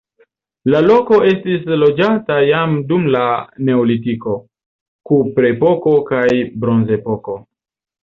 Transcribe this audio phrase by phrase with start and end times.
[0.73, 3.23] La loko estis loĝata jam dum la
[3.69, 4.37] neolitiko,
[5.13, 6.27] kuprepoko kaj
[6.67, 7.43] bronzepoko.